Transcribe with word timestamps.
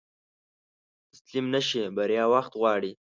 تسليم 1.11 1.45
نشې، 1.55 1.83
بريا 1.95 2.23
وخت 2.33 2.53
غواړي. 2.59 2.91